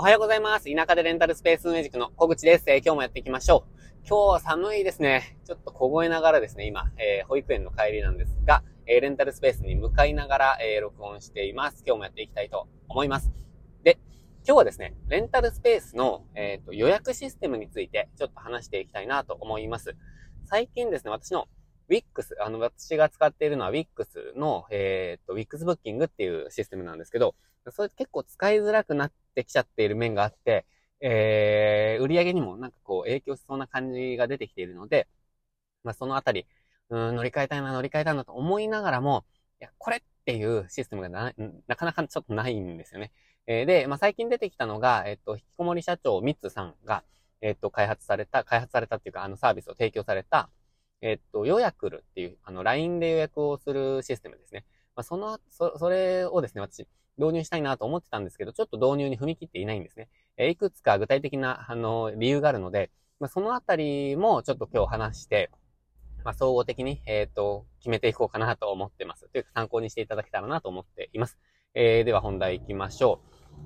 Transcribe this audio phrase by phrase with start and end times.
[0.00, 0.72] おはようございます。
[0.72, 2.64] 田舎でレンタルスペースミュージックの小口です。
[2.68, 4.06] えー、今日もやっていきましょう。
[4.08, 5.36] 今日は寒いですね。
[5.44, 11.82] ちょっと凍えながらですね、今、えー、保育園の帰りなんですが、えー、レンタルスペースに向かいながら、え録音しています。
[11.84, 13.32] 今日もやっていきたいと思います。
[13.82, 13.98] で、
[14.46, 19.96] 今日はですね、レンタルスペースの、えっと予約システムについてちょっと話していきたいなと思います。
[20.44, 21.48] 最近ですね、私の
[21.90, 22.04] Wix、
[22.40, 23.86] あの、私が使っているのは Wix
[24.36, 27.34] の、えっと、Wix ブッキングっていうシステムなんですけど、
[27.70, 30.66] それ結構使いづらくなってきちゃっている面があって、
[31.00, 35.08] えー、売り上げにもなんかこう影響しそうな感じが出てきているので、
[35.84, 36.46] まあそのあたり、
[36.90, 39.24] うん、乗り換えたいな、乗り換えたいなと思いながらも、
[39.60, 41.32] いや、これっていうシステムがな、
[41.66, 43.12] なかなかちょっとないんですよね。
[43.46, 47.04] えー、で、まあ最近出てきたのが、えっと、引きこもり社長ミッツさんが、
[47.40, 50.50] えっと、開発された、開発されたっていうか、あのサービスを提供された、
[51.00, 54.64] えっと、予約るっていう、あの、LINE で予約をするシステムですね。
[54.96, 56.86] まあ、その、そ、それをですね、私、
[57.18, 60.08] 導入したいなと思ってたんですけど、ちょっと導入に踏み切っていないんですね。
[60.36, 65.50] えいくつか具体的な、あの、理由があるので、まあ、そのあたりもちょっと今日話して、
[66.24, 69.28] まあ、総合的に、えっ、ー、と、決めていこうかなと思ってます。
[69.28, 71.38] というか参考にしていただけたらなと思っています。
[71.74, 73.20] えー、では本題行きましょ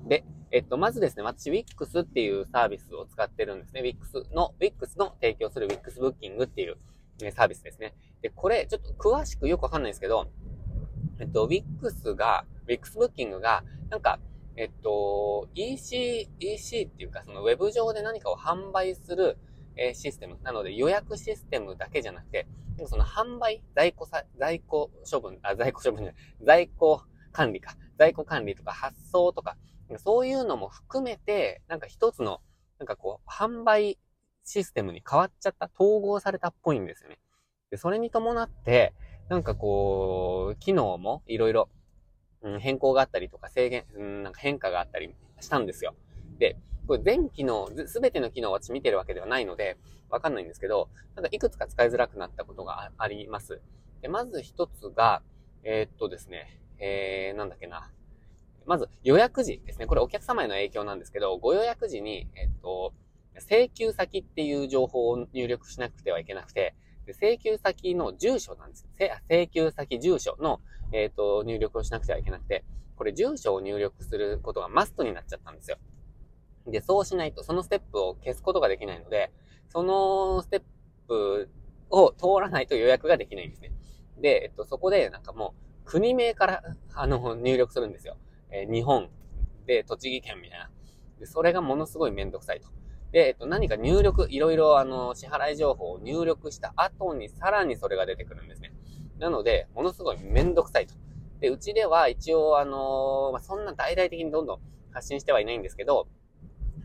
[0.05, 0.09] う。
[0.09, 3.81] で、えっと、まずですね、私 Wix っていうサービスを使ってるんですね。
[3.81, 6.77] Wix の、Wix の提供する Wix ブッキングっていう、
[7.21, 7.93] ね、サービスですね。
[8.21, 10.27] で、これ、ちょっと詳しくよくわかんないんですけど、
[11.23, 14.19] えっと、Wix が、Wix ブッキングが、なんか、
[14.57, 19.37] えっと、EC、EC っていうか、そのウェブ上で何かを販売する、
[19.77, 20.37] えー、システム。
[20.43, 22.45] なので予約システムだけじゃなくて、
[22.87, 27.01] その販売、在庫さ、在庫処分、あ、在庫処分じゃない、在庫
[27.31, 27.77] 管理か。
[27.97, 29.55] 在庫管理とか発送とか、
[29.99, 32.41] そういうのも含めて、なんか一つの、
[32.79, 33.97] なんかこう、販売
[34.43, 37.17] システムに変わっちゃった、統合されたっぽいんですよね。
[37.71, 38.93] で、それに伴って、
[39.33, 41.67] なんかこう、機能もいろいろ、
[42.59, 45.95] 変更があったりとか制限、うん、なんか変化があったりしたんですよ。
[46.37, 49.77] で、これ全機能、すべての機能を私見てるわけではないので、
[50.11, 53.59] わかんないんですけど、なんかいくつか使いづらくなったことがあります。
[54.03, 55.23] で、まず一つが、
[55.63, 57.89] えー、っとですね、えー、なんだっけな。
[58.67, 59.87] まず予約時ですね。
[59.87, 62.93] これお客様への影響なんですけど、ご予約時に、えっと、
[63.39, 66.75] 請求先っていう情報を入力しなくてはいけなくて、
[67.11, 68.87] 請求先の住所なんです。
[69.29, 72.63] 請求先住所の、えっ、ー、と、入力をしなくてはいけなくて、
[72.95, 75.77] これ住所を入力することがマストになっちゃったんですよ。
[76.67, 79.31] で、そうしないと、そのステップを消すことができないので、
[79.69, 80.61] そのステッ
[81.07, 81.49] プ
[81.89, 83.71] を通らないと予約ができないんですね。
[84.21, 88.17] で、えっと、そこで、なんかもう、国名から、あの、入力するんですよ。
[88.49, 89.09] えー、日本
[89.65, 90.71] で、栃木県みたいな。
[91.19, 92.69] で、それがものすごいめんどくさいと。
[93.13, 98.73] で、えっと、何か入力、いろいろあの、支払い情報を入力した後にさらにそれが出てくるんですね。
[99.19, 100.95] なので、ものすごいめんどくさいと。
[101.39, 104.59] で、うちでは一応あのまあ、そんな大々的にどんどん
[104.91, 106.07] 発信してはいないんですけど、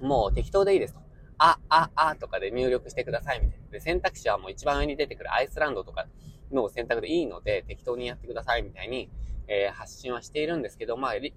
[0.01, 1.01] もう適当でいいですと。
[1.39, 3.67] あ、あ、あとかで入力してくださいみたいな。
[3.71, 6.07] で、選択肢はもう一番上に出てくるアイスランドとか
[6.53, 9.09] の選択でいいので、適当にやってくださいみたいに、
[9.49, 11.35] えー、発信はしているんですけど、まあ、律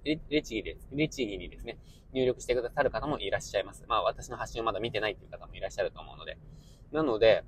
[0.54, 0.88] 儀です。
[0.92, 1.78] 律儀にですね、
[2.12, 3.84] 入力してくださる方もいらっしゃいます。
[3.88, 6.38] まあ私の発信をまだ見てないっていう方もいらっしゃると思うので。
[6.92, 7.42] なので、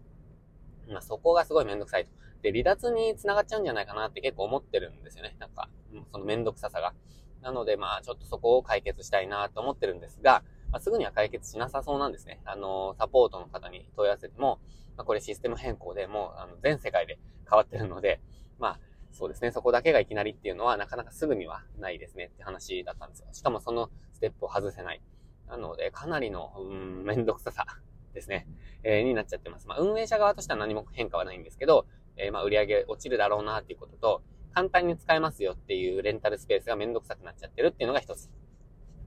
[0.89, 2.11] まあそこがすごいめんどくさいと。
[2.43, 5.37] で、離脱に繋がっちゃうんじゃないかなって結構思ってるんですよね。
[5.39, 5.69] なんか、
[6.13, 6.95] そのめんどくささが。
[7.43, 10.43] なのでまあちょっとそこを解決したいなと思ってるんですが、
[10.73, 12.41] まあ、すぐには解決しなさそうなんですね。
[12.45, 14.59] あの、サポートの方に問い合わせても、
[14.97, 18.21] まあ、これシステム変更でもう、あの、全世界で変わってるので、
[18.59, 18.81] まあ、
[19.15, 19.53] そうですね。
[19.53, 23.29] そこだけがいきなりっていうのはなかなかすぐにはないですねって話だったんですよ。
[23.33, 25.01] しかもそのステップを外せない。
[25.49, 27.65] なので、かなりの、うん、めんどくささ
[28.13, 28.47] ですね。
[28.83, 29.69] えー、になっちゃってます。
[29.69, 31.87] まあ、運営者側としては何も変化はないんですけど、
[32.17, 38.31] えー、まあ、売り上げ落ちるだろうなっていうことと、簡単に使えますよっていうレンタルスペースがめんどくさくなっちゃってるっていうのが一つ。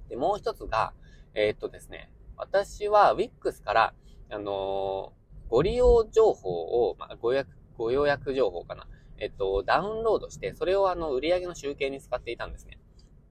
[0.10, 0.94] で、もう一つが、
[1.34, 3.94] えー、っとですね、私は Wix から、
[4.30, 5.14] あの、
[5.50, 8.88] ご利用情報を、まあ、ご予約、ご予約情報かな。
[9.18, 12.80] えっと、ダウンロードして、それをあの、売り上げの集計に使っていたんですね。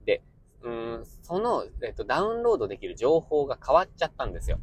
[0.04, 0.22] で、
[0.62, 4.58] うん、その、えっと、ダウンロードできる情報が変わっちゃったんですよ。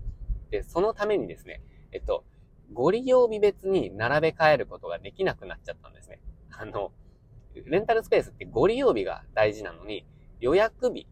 [0.50, 1.62] で、そのためにですね、
[1.92, 2.26] えっと、
[2.74, 6.20] ご利用日別に並べ替えることができなくなっちゃったんですね。
[6.52, 6.92] あの、
[7.54, 10.06] レンタルスペースってご利用日が大事なのに、
[10.40, 11.08] 予約日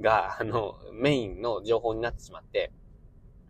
[0.00, 2.72] が、あの、メインの情報になってしまって、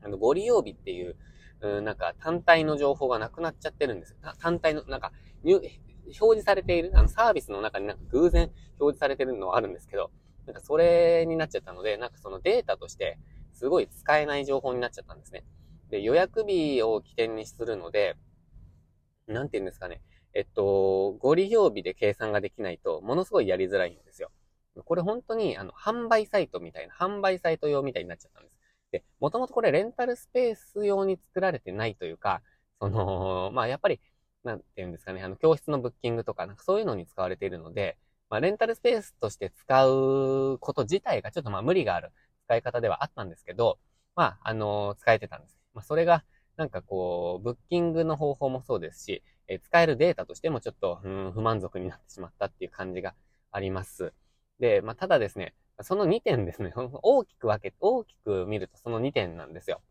[0.03, 1.17] あの、ご利用日っていう、
[1.61, 4.19] うん、なんか単体の情報がなくなっちゃってるんですよ。
[4.39, 5.13] 単体の、なんか、
[5.53, 5.71] 表
[6.17, 10.11] 示されている、あの、サービスの中になんか偶然表示されてるのはあるんですけど、
[10.47, 13.19] なんかそれになっちゃったので、なんかそのデータとして
[13.53, 15.45] すごい使えない情報になっちゃったんですね。
[15.91, 18.17] で、予約日を起点にするので、
[19.27, 20.03] なんて言うんですかね。
[20.35, 24.31] えっと、ご利用日で計算ができないと、ものすごいやりづらいんですよ。
[24.85, 28.57] これ本当に、あの、販売サイトみたいな、販売サイト用みたいになっちゃったんです。
[28.91, 32.43] で、もともとこれレンタルスペース用に作られてないというか、
[32.81, 34.01] その、まあ、やっぱり、
[34.45, 37.99] なんて言うんですかね、あの、教室のブッキングとか、なんかそういうのに使われているので、
[38.31, 42.13] まあ、レンタルスペースとして使うこと自体がちょっとまあ無理がある
[42.47, 43.79] 使い方ではあったんですけど、
[44.17, 45.59] まあ、あの、使えてたんです。
[45.75, 46.25] まあ、それが、
[46.57, 53.15] なんかこう、ブッキングの方法もそうですし、え使えるデータとしてもちょっと、うん、不満足になってしまったっていう感じが
[53.51, 54.13] あります。
[54.59, 59.83] で、まあ、ただですね、その2点ですね、 大きく分け、大きく見るとその2点なんですよ。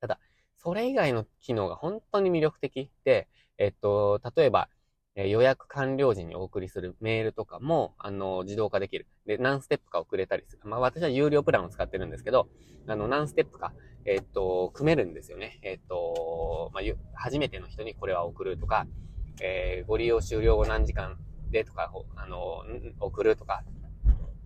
[0.00, 0.20] ただ、
[0.58, 3.28] それ以外の機能が本当に魅力的で、
[3.58, 4.68] えっと、例えば、
[5.16, 9.08] え予約完了時にお送りするメールとかも、あの、自動化できる。
[9.26, 10.60] で、何ステップか遅れたりする。
[10.64, 12.48] まあ、私は有料プランを使ってるんですけど、
[12.86, 13.72] あの、何ステップか、
[14.04, 15.58] えっと、組めるんですよね。
[15.62, 16.82] えっと、まあ、
[17.14, 18.86] 初めての人にこれは送るとか、
[19.42, 21.16] えー、ご利用終了後何時間
[21.50, 22.62] でとか、あの、
[23.00, 23.64] 送るとか、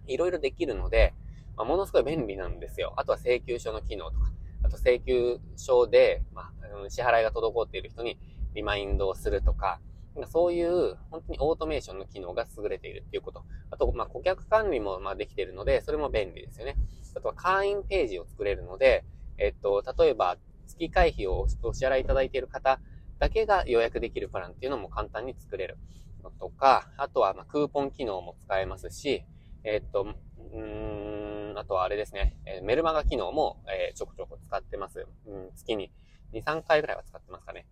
[0.06, 1.12] いろいろできるので、
[1.54, 2.94] まあ、ものすごい便利なんですよ。
[2.96, 4.32] あとは請求書の機能とか、
[4.64, 6.50] あと請求書で、ま
[6.86, 8.18] あ、支払いが滞っている人に
[8.54, 9.80] リマインドをするとか、
[10.26, 13.44] そういう本当にオートメーションの機能が優れているっていうこと。
[13.70, 16.76] あと、まあ、顧客管理もまあできているので、それも便利ですよね。
[17.16, 19.04] あとは会員ページを作れるので、
[19.38, 22.80] えっと、例えば月会費をお支払いいただいている方
[23.18, 25.78] だけが予約できるプランっていうのも簡単に作れる
[26.22, 29.24] のとか、あとはまあクーポン機能も使えますし、
[29.64, 35.06] えっと、うーん、あとはあれですね、えメルマガ機能も、え、ちょこちょこ使ってます。
[35.26, 35.92] うん、月に
[36.32, 37.66] 2、3回ぐらいは使ってますかね。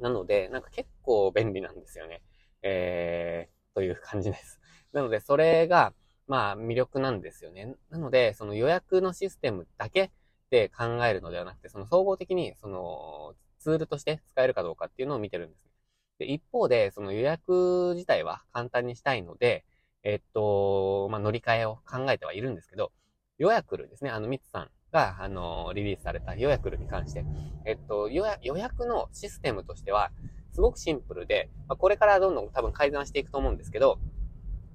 [0.00, 2.22] なので、なんか結構便利なんですよね。
[2.62, 4.60] えー、という感じです。
[4.92, 5.92] なので、それが、
[6.26, 7.74] まあ、魅力なんですよね。
[7.90, 10.10] なので、その予約のシステムだけ
[10.50, 15.64] で考えるのではなくて、その総合的に、その、ツールとして使えるかどうかっていうのを見てるんです。
[16.18, 19.64] で、一方で、その予約自体は簡単にしたいので、
[20.02, 22.92] えっと、まあ、乗り換えを考えてはいるんですけど、
[23.38, 27.26] 予約るですね、あの、ミツさんが、あの、リリースされた予約に関して、
[27.66, 28.24] えっと、予
[28.56, 30.12] 約のシステムとしては、
[30.52, 33.98] すごくシンプルで、まあ、これからどんどん多分改ざんしていくと思うんですけど、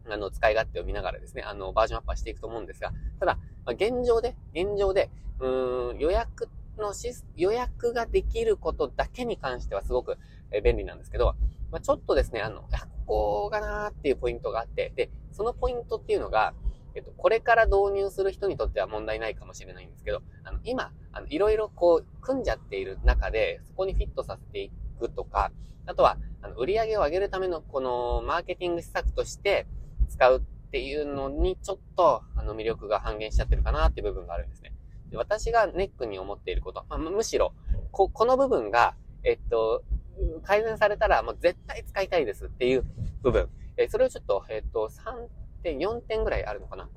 [0.10, 3.36] あの、使い勝手を見ながらですね、あの、バージョンアップはしていくと思うんですが、ただ、
[3.66, 10.18] まあ、現状で、現状で、うーん、予約のシス、予約ができることだけに関してはすごく
[10.64, 11.36] 便利なんですけど、
[11.72, 12.64] まあ、ちょっとですね、あの、
[13.06, 16.54] ここがなーっていうポイントがあって、で、そのポイントっていうのが、
[17.00, 25.54] えっと、これから導入する人にとっては問題ないかもしれないんですけど、あの、今、あの、いろいろこう、組んじゃっている中で、そこにフィットさせていくとか、
[25.86, 29.66] あとは、あの、売り上げを上げるための、この、マーケティング施策として
[30.10, 34.74] 使うっていうのに、ちょっと、あの、魅力が半減しちゃってるかなっていう部分があるんですね。
[35.10, 37.54] で私がネックに思っていること、まあ、むしろ、
[37.92, 39.84] こ、この部分が、えっと、
[40.44, 42.84] 改善されたら、もう絶対使いたいですっていう
[43.22, 43.50] 部分。
[43.78, 45.30] えそれをちょっと、えっと、3
[45.62, 46.90] 点、4点ぐらいあるのかな？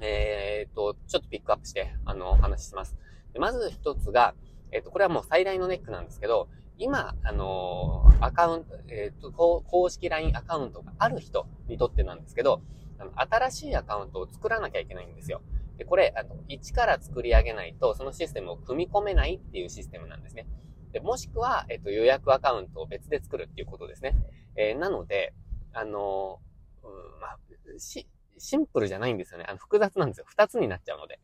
[0.00, 2.96] えー、っと、ちょっとピックアップして、あの、お話しします。
[3.32, 4.34] でまず一つが、
[4.70, 6.48] えっと、これはもう最大のネックなんですけど、
[6.78, 12.62] 今、あのアカウント、えっと、公式 LINE アカウントがある人にとってなんですけど、
[12.98, 15.42] あの新しいアカウントを作らなきゃいけないんですよ。
[15.76, 20.46] で、これ、あの、一から作り上げないと、そのシステムを組み込めないっていうシステムなんですね。
[20.92, 24.16] で、もしくは、えっと、予約アカウントを別で作るっていうことですね。
[24.56, 25.34] えー、なので、
[25.72, 26.40] あの
[26.82, 27.38] うん、まあ、
[27.78, 29.46] し、シンプルじゃないんですよね。
[29.48, 30.24] あの、複雑なんですよ。
[30.26, 31.20] 二つになっちゃうので。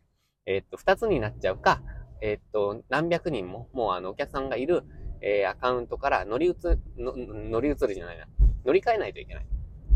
[0.46, 1.80] えー、っと、二つになっちゃうか、
[2.20, 4.82] えー、っと、何百人も、もうあの、お客さんがいる、
[5.20, 6.54] えー、アカウントから乗り移、
[6.98, 8.26] の乗り移るじゃないな。
[8.64, 9.46] 乗り換えないといけない。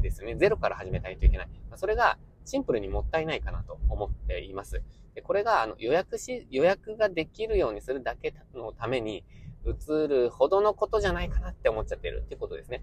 [0.00, 0.36] ですね。
[0.36, 1.48] ゼロから始めないといけない。
[1.76, 4.82] それが、シンプルにもったいないかなと思っています。
[5.14, 9.24] でこれが、あの、予約し、予約ができるようにするだけのために、
[9.66, 12.82] 移るほどのことじゃないかなって思っちゃってるっていうことですね。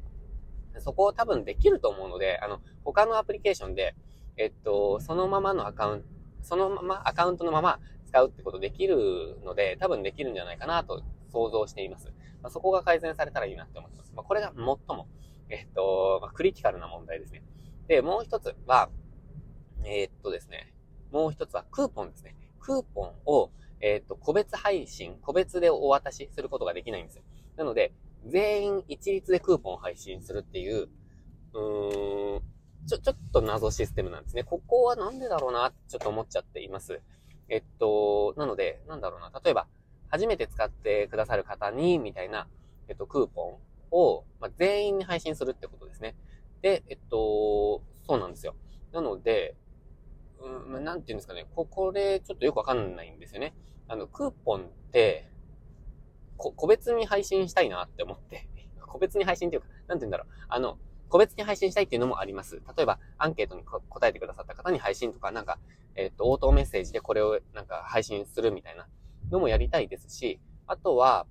[0.86, 3.96] そこを多分できると思うので、あの、他のアプリケーションで、
[4.38, 6.08] えっと、そのままのアカウント、
[6.44, 11.01] そのまま、アカウントのまま使うってことできるので、多分できるんじゃないかなと
[11.32, 12.13] 想像しています。
[12.44, 14.13] まあ、そこが改善されたらいいなって思ってます。
[14.15, 15.08] まあ、これが最も、
[15.50, 17.42] えっと、まあ、クリティカルな問題ですね。
[17.88, 18.89] で、もう一つは、
[19.84, 20.72] えー、っとですね、
[21.12, 22.36] もう一つはクーポンですね。
[22.60, 23.50] クーポンを、
[23.82, 27.24] えー、っと、個別配信、個別でお渡しすることができないんですよ。
[27.58, 27.92] なので、
[28.27, 30.89] 全員一律でクーポン配信するっていう、
[31.53, 32.41] うーん、
[32.88, 34.44] ちょ、ちょっと謎システムなんですね。
[34.44, 37.01] ここはなんでだろうなちょっと思っちゃっています。
[37.50, 39.32] えっと、なので、なんだろうな。
[39.44, 39.67] 例えば、
[40.10, 42.48] 初めて使ってくださる方に、みたいな、
[42.88, 43.60] えっと、クーポ
[43.91, 46.15] ンを、まあ、全員に配信するってことですね。
[46.62, 48.55] で、えっと、そうなんですよ。
[48.91, 49.55] なので、
[50.39, 51.46] うん、なんて言うんですかね。
[51.55, 53.55] こ、これ、ちょっとよくわかんないんですよね。
[53.88, 55.29] あの、クーポンって、
[56.38, 58.48] こ、個別に配信したいなって思って。
[58.82, 60.27] 個別に配信っていうか、なんて言うんだろう。
[60.48, 60.77] あの、
[61.10, 62.62] 個別に配信したいっていうのもあります。
[62.75, 65.60] 例えば、アンケートに答えてくださった方に配信とか、なんか、
[65.96, 68.88] えっ、と、応答メッセージでこれをなんか配信するみたいな
[69.32, 71.25] のもやりたいですし、あとは、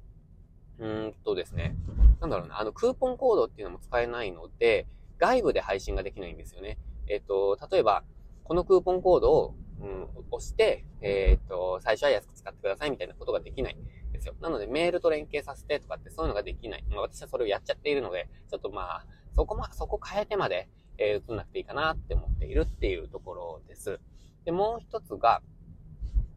[0.79, 1.77] うんとですね、
[2.21, 4.87] なんだろうな、あの、クーポンコードっていうのも使えないので、
[5.19, 6.79] 外部で配信ができないんですよね。
[7.07, 8.05] えっ、と、例えば、
[8.45, 13.77] このクーポンコードを、うん、押して、えっ、と、最初は安く使ってくださいみたいなことができない
[14.25, 14.35] ですよ。
[14.41, 16.85] なので、メールと連携させてとかってそういうのができない。
[16.91, 24.01] まあ、私はそれをやっちゃっているので、ちょっとまあ、そこま、そこ変えてまで、えー、映んなくていいかなって思っているっていうところです。
[24.45, 25.43] で、もう一つが、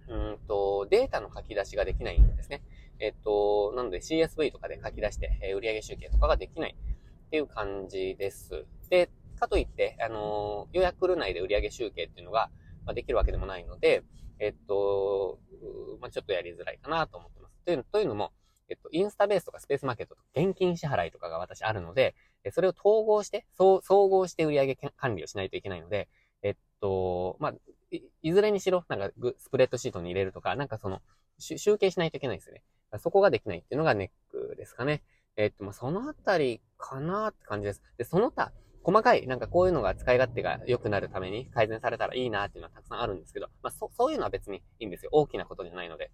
[0.07, 2.61] うんと、データの書き出しができないんですね。
[2.99, 6.75] えっと、なので CSV とかで書き出して、えー、売上集計とかができない
[7.27, 8.65] っていう感じです。
[8.89, 12.49] で、かといって、あのー、予約ル内で売上集計っていうのが、
[12.85, 14.03] まあ、できるわけでもないので、
[14.39, 15.39] えっと、
[15.99, 17.36] まあ、ちょっとやりづらいかなと思って。
[17.67, 18.31] という、というのも、
[18.69, 22.15] えっと、インスタベースとかスペースマーケットとか現金支払いとかが私あるので、
[22.51, 26.07] それを統合して、総合して売上管理をしないといけないので、
[26.43, 27.53] えっと、まあ、
[28.21, 31.01] いずれにしろ、なんかスプレッドシートに入れるとか、なんかその、
[31.39, 32.63] 集計しないといけないですよね。
[32.99, 35.03] そこができないっていうのがネックですかね。
[35.35, 37.81] えっと、まあ、そのあたりかなって感じです。
[37.97, 45.09] で、その他、細かい、なんかこういうのが使い勝手が良くなるために改善されたらいいなっていうのはたくさんあるんですけど、まあ、そ、そういうのは別にいいんですよ。
[45.11, 46.11] 大きなことじゃないので。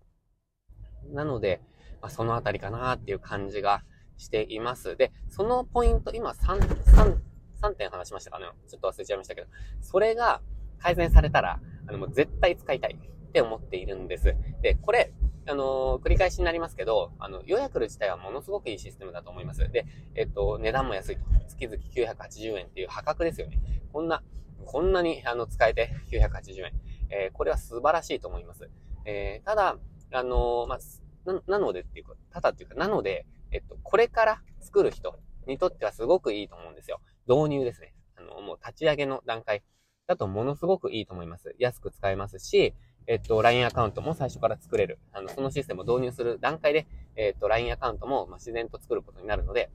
[1.11, 1.61] なので、
[2.01, 3.83] まあ、そのあたりかなっていう感じが
[4.17, 4.95] しています。
[4.97, 7.17] で、そのポイント、今3、3、
[7.61, 8.45] 3点話しましたかね？
[8.67, 9.47] ちょっと忘れちゃいましたけど、
[9.81, 10.41] それが
[10.79, 14.35] 改善されたら、あの、もう絶対使いたいって思っているんです。
[14.61, 15.13] で、これ、
[15.45, 19.69] あのー、繰り返しになりますけど、あの、予約ル自体はものすごくいいシステムだと思います。
[19.71, 21.21] で、えっと、値段も安いと。
[21.47, 21.77] 月々
[22.15, 23.59] 980円っていう破格ですよね。
[23.91, 24.23] こんな、
[24.65, 26.71] こんなに、あの、使えて980円。
[27.09, 28.69] えー、これは素晴らしいと思います。
[29.05, 29.77] えー、ただ、
[30.13, 37.01] あの、まあ、な、なのでっていうか、ただっていうか、なので、えっと、これから作る人にとってはすごくいいと思うんですよ。
[37.27, 37.93] 導入ですね。
[38.15, 39.63] あの、もう立ち上げの段階
[40.07, 41.55] だとものすごくいいと思います。
[41.59, 42.73] 安く使えますし、
[43.07, 44.99] えっと、LINE アカウントも最初から作れる。
[45.11, 49.71] あの、そのシステムを導入する段階で、えっと、LINE アカウントも、ま自然と作ることになるので、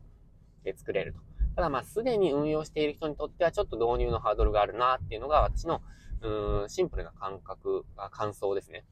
[0.64, 1.20] え作れると。
[1.56, 5.82] ただま、すでに運用している人にとってはちょっと導入のハードルがあるなっていうのが私の、
[6.22, 8.84] うん、シンプルな感覚、感想ですね。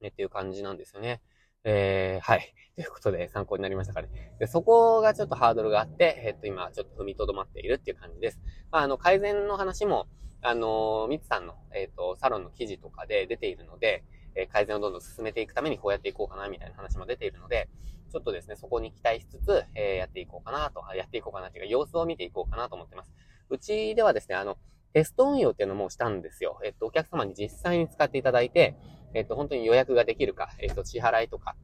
[0.00, 1.20] ね、っていう感じなんですよね。
[1.64, 2.54] えー、はい。
[2.76, 4.08] ということで参考になりましたかね。
[4.38, 8.40] で、そこがちょっとハードルがあって、えっと、今ちょっと踏みとどまっているっていう感じです。
[8.70, 10.06] まあ、あの、改善の話も、
[10.40, 14.04] あのー、ミツさんの、えっ、ー、と、サロンの記事とかで出ているので、
[14.36, 17.68] えー、改善をどんどん進めていくためにこうやっていこうかな、みたいな話も出ているので、
[18.12, 23.12] ちょっとですね、そこに期待しつつ、えー、やっていこうかなと、やっていこうかなっていうか、様子を見ていこうかなと思ってます。
[23.50, 24.56] うちではですね、あの、
[24.92, 26.58] テスト運用っていうのもしたんですよ。
[26.64, 28.76] えっと、お客様に実際に使っていただいて、
[29.14, 31.56] えっと、本当に予約ができるか、えっと、支払いとか、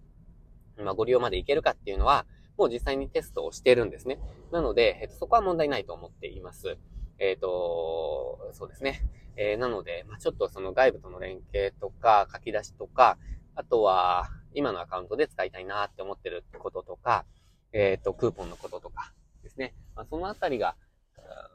[0.76, 4.18] まあ、ご利用までいけるかっていうのは、もう実際にテストをしてるんですね。
[4.52, 6.78] なので、えっと、そこは問題ないと思っています。
[7.18, 9.02] えっ、ー、と、そうですね。
[9.36, 13.18] えー、なので、まあ、ちょっとその外部との連携とか、書き出しとか、
[13.54, 17.24] あとは、今のアカウントで使いたいなって思ってることとか、
[17.72, 19.74] えっ、ー、と、クーポンのこととかですね。
[19.96, 20.76] まあ、そのあたりが、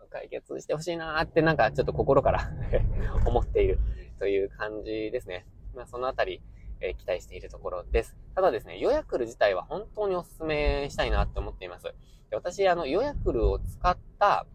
[0.09, 2.51] 解決してほしいなってなんかちょっと心から
[3.25, 3.79] 思っている
[4.17, 5.45] という感じですね。
[5.75, 6.41] まあ、そのあたり、
[6.81, 8.15] えー、期待しているところです。
[8.35, 11.93] ただですね、予約ル自体は本当にお勧めしたいなって思っています。
[12.31, 14.45] 私、あの、予約ルを使った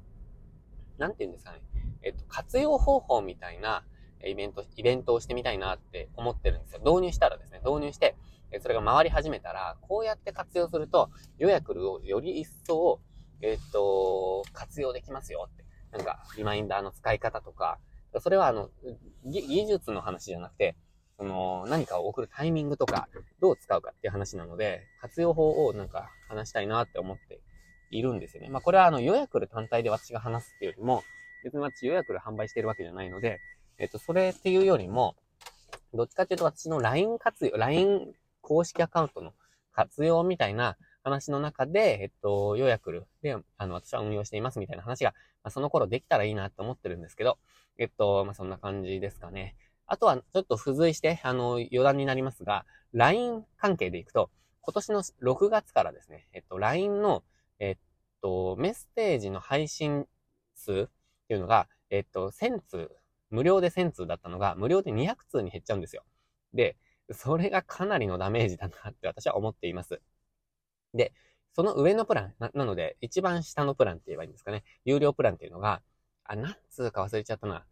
[0.99, 1.61] なんて言うんですかね。
[2.02, 3.85] えっと、活用方法みたいな
[4.25, 6.80] イベント、イベントをしてみたいなって思ってるんですよ。
[6.85, 8.16] 導入したらですね、導入して、
[8.61, 13.00] それが回り始めたら、こうやって活用すると、予約をより一層、
[13.40, 15.64] えっと、活用できますよって。
[15.90, 17.78] なんか、リマインダーの使い方とか、
[18.21, 18.71] それはあの、
[19.25, 20.76] 技術の話じゃなくて、
[21.25, 23.09] その、何かを送るタイミングとか、
[23.40, 27.40] どう使うかっていう話なので、活用法をなんか話したいなって思って
[27.90, 28.50] いるんですよね。
[28.50, 31.02] まあ、これはあの予約る単体で私が話すっていうよりも、
[31.43, 33.40] 別に私予約る販売してるわけじゃないので、
[33.78, 35.16] えっと、それっていうよりも、
[35.95, 39.33] どっちかっていうと私の LINE 活用、LINE 公式アカウントの
[39.73, 47.38] 活用みたいな話の中で、えっと、予約るで、あの、私は運用していますみたいな話が、まあ、その頃できたらいいなって思ってるんですけど、
[47.78, 49.57] えっと、まあ、そんな感じですかね。
[49.86, 54.30] あとは、ちょっと付随して、あの、余談になりますが、LINE 関係でいくと、
[54.62, 57.22] 今年の6月からですね、えっと、LINE の
[57.58, 57.76] えっ
[58.22, 60.06] と、メッセージの配信
[60.54, 60.86] 数っ
[61.28, 62.90] ていうのが、えっと、1000通、
[63.30, 66.04] 無料で1000通だったのが、無料で200通に減っちゃうんですよ。
[66.52, 66.76] で、
[67.12, 70.00] それがかなりのダメージだなって私は思っています。
[70.94, 71.12] で、
[71.52, 74.64] その上のプラン、ななので、一番下のプランって言えばいいんですかね。
[74.84, 75.82] 有料プランっていうのが、
[76.24, 77.64] あ、何通か忘れちゃったな。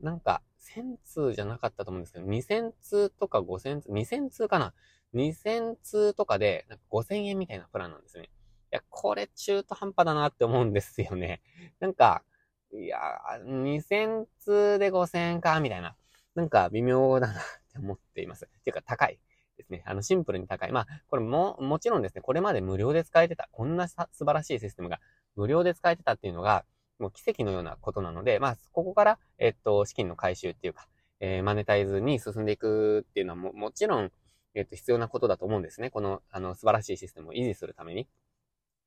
[0.00, 0.42] なんか、
[0.74, 4.74] 1000通じゃなかったと思うんですけど、2000通とか5000通、2000通かな
[5.14, 8.24] ?2000 通とかで、なんか5000円みたいなプランなんですね。
[8.24, 8.28] い
[8.70, 11.40] や、これ中途半端だなって思うんですよね。
[11.80, 12.24] なんか、
[12.72, 12.98] いや
[13.44, 15.96] 2000通で5000円か、みたいな。
[16.34, 17.36] なんか微妙だなっ
[17.72, 18.44] て思っています。
[18.44, 19.18] っていうか高い
[19.56, 19.82] ですね。
[19.86, 20.72] あの、シンプルに高い。
[20.72, 25.00] まあ、これも、もちろんですね、これまで無料で使えてた、こんな素晴らしいシステムが
[25.34, 26.64] 無料で使えてたっていうのが、
[26.98, 30.88] もう奇跡のようなことなので、まあ、ここから、えっと、資金の回収っていうか、
[31.20, 34.12] えー、マネタイズに進んでいくっていうのはも、もちろん、
[34.54, 35.90] えっと、必要なことだと思うんですね。
[35.90, 38.08] この、あの、素晴らしいシステムを維持するために。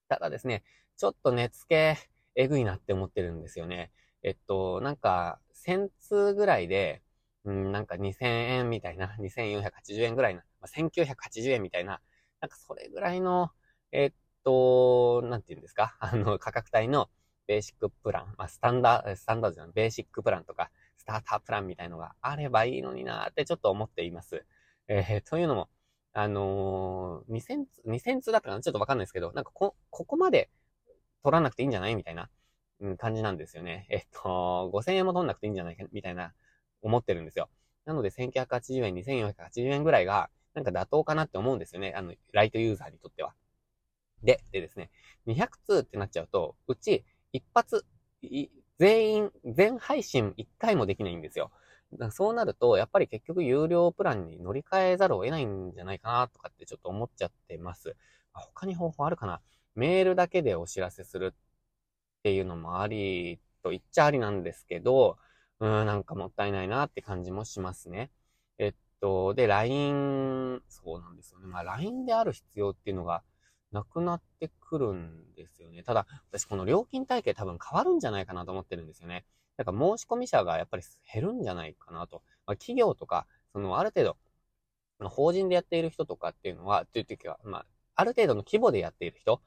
[0.09, 0.63] ただですね、
[0.97, 3.91] ちょっと値付け、えぐいなって思ってるんですよね。
[4.23, 7.01] えっと、なんか、1000通ぐらいで、
[7.45, 8.25] うん、なんか2000
[8.59, 12.01] 円みたいな、2480円ぐらいな、まあ、1980円みたいな、
[12.41, 13.51] なんかそれぐらいの、
[13.91, 14.13] えっ
[14.43, 15.95] と、なんて言うんですか？
[15.99, 17.09] あの、価格帯の
[17.49, 24.45] ベーシックプラン、まあ、スタンダー、スタンダードじゃない、ベーシックプランとか、スタータープランみたいのがあればいいのになーってちょっと思っています。
[24.87, 25.67] えー、というのも、
[26.13, 28.61] あのー、2000、2000通だったかな？
[28.61, 30.51] ちょっとわかんないですけど、なんかこ、ここまで
[31.23, 32.29] 取らなくていいんじゃないみたいな、
[32.81, 33.87] うん、感じなんですよね。
[33.89, 36.33] えっと、5000円も取んなくていいんじゃないか、みたいな、
[36.83, 37.49] 思ってるんですよ。
[37.85, 41.95] なので、1980円、2480円ぐらいが、なんか妥当かなって思うんですよね。
[41.95, 43.33] あの、ライトユーザーにとっては。
[44.21, 44.91] で、でですね、
[45.25, 47.85] 200通ってなっちゃうと、うち、一発、
[48.77, 51.51] 全員、全配信1回もできないんですよ。
[52.11, 57.95] そうなると、やっぱり結局有料プランに乗り換えざるを得ないんじゃないかなとかってちょっと思っちゃってます。
[58.33, 59.41] 他に方法あるかな
[59.75, 61.35] メールだけでお知らせするっ
[62.23, 65.17] ていうのもありと言っちゃありなんですけど、
[65.59, 68.11] うん、なんかもったいないなって感じもしますね。
[68.59, 71.47] えっと、で、LINE、そうなんですよね。
[71.47, 73.23] まあ LINE である必要っていうのが
[73.71, 75.83] なくなってくるんですよね。
[75.83, 79.25] ただ、私この料金体系多分変わるんじゃないかなと思ってるんですよね。
[79.57, 80.83] だから申し込み者がやっぱり
[81.13, 82.23] 減るんじゃないかなと。
[82.45, 84.05] まあ、企業とか、そのある程
[84.99, 89.41] 度、法人でやっている人とかっていうのは、という時は、まあ、ある程度の規模でやっている人、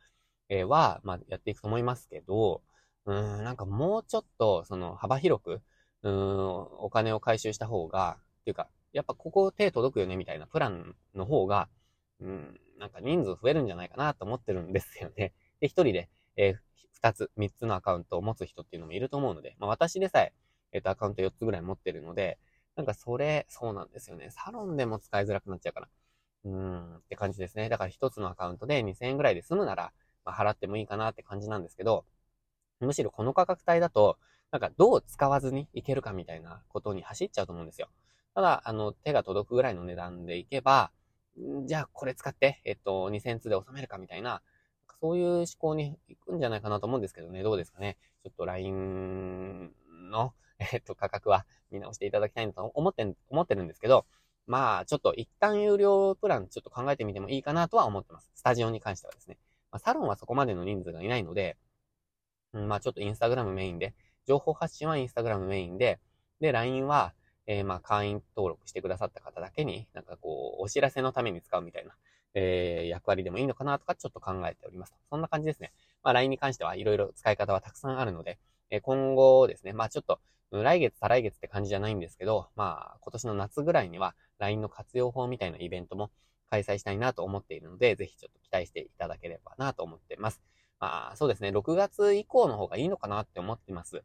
[0.67, 2.63] は、まあ、やっていくと思いますけど、
[3.07, 5.63] うん、なんかもうちょっと、その、幅広く、
[6.03, 11.69] うん、お金を回収した方が、っていうか、やっぱここ手届くよね、みたいなプランの方が、
[12.21, 15.33] うん、なんか人数増えるんじゃないかなと思ってるんですよね。
[15.61, 16.59] で、一人で、えー、
[16.91, 20.35] 二つ、三つのアカウントを持つ人っていうのもいると思うので、まあ私でさえ、
[20.73, 22.41] えっ、ー、と、アカウント四つぐらい持ってるので、
[22.75, 24.31] なんかそれ、そうなんですよね。
[24.31, 25.89] サロンでも使いづらくなっちゃうから。
[26.45, 27.69] うーん、って感じですね。
[27.69, 29.93] だから一つのアカウントで2000円ぐらいで済むなら、
[30.25, 32.05] まあ、払ってもいいかなって感じなんですけど、
[32.81, 34.19] むしろこの価格帯だと、
[34.51, 37.89] なんかどう使わずにいけるかみたいなことに走っちゃうと思うんですよ。
[38.35, 40.91] ただ、あの、手が届くぐらいの値段でいけば、
[41.67, 44.43] じゃあこれ使って、えっと、2000通で収めるかみたいな、
[45.01, 47.97] そういう思考に行くんじゃないかなと思うんですけどね、どうですかね。
[48.23, 49.73] ちょっと LINE
[50.11, 50.35] の、
[50.73, 54.07] えっと、価格は見直していただきたいなと思って、思ってるんですけど、
[54.47, 58.31] まあ、ちょっと一旦有料プランちょっと考えてみてもいいかなとは思ってます。
[58.35, 59.39] スタジオに関してはですね。
[59.71, 61.57] まあ、サロンはそこまでの人数がいないので、
[62.53, 63.95] うん、まあちょっとインスタグラムメインで、
[64.27, 65.99] 情報発信はインスタグラムメインで、
[66.41, 67.15] で、LINE は、
[67.47, 71.93] えー、まあ会員登録してくださった方だけに、なんかこう、お知らせのために使うみたいな、
[72.35, 74.95] えー、役割でもいいのかなとかちょっと考えております。
[75.11, 75.73] そんな感じですね。
[76.03, 78.39] まあ LINE に関してはいろいろ使い方はたくさんあるので、
[78.71, 86.11] えー、今後ですね、まあちょっと、来月、再来月って感じじゃないんですけど、まあ今年の夏ぐらいには LINE の活用法みたいなイベントも
[86.51, 90.43] 開催したいなと思っているので、ぜひちょっと期待していただければなと思っています。
[90.79, 94.03] まあそうですね、6月以降の方がいいのかなって思ってます。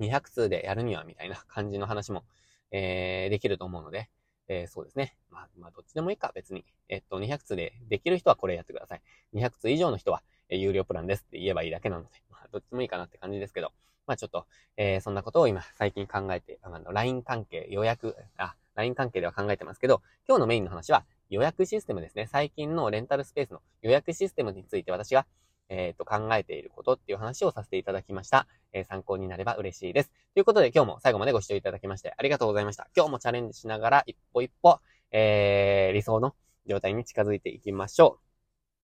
[0.00, 2.24] 200通でやるにはみたいな感じの話も、
[2.70, 4.10] えー、できると思うので、
[4.48, 5.16] えー、そうですね。
[5.30, 6.64] まあ、まあ、どっちでもいいか、別に。
[6.88, 9.02] えっと、200通でできる人はこれやってください。
[9.34, 13.72] 200通以上の人は、えー、有料プランですって言えばいいだけなので、まあ、どっちもいいかなって感じですけど、
[14.06, 22.26] まあちょっと、えー、そんなことを今、最近考えて、あの、LINE 関係、予約、あ、LINE 関係では考えてますけど、今日のメインの話は、予約システムですね。
[22.26, 25.26] 最近のレンタルスペースの予約システムについて私が、
[25.68, 28.46] えっ、ー、と、考えていることっていう話をさせていただきました。
[28.72, 30.10] えー、参考になれば嬉しいです。
[30.34, 32.88] ということで今日も最後までご視聴いただきましてありがとうございました。
[32.94, 34.80] 今日もチャレンジしながら一歩一歩、
[35.12, 36.34] えー、理想の
[36.66, 38.33] 状態に近づいていきましょう。